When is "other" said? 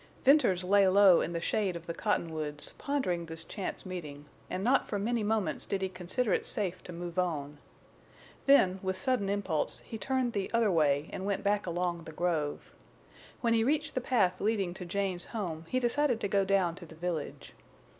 10.53-10.71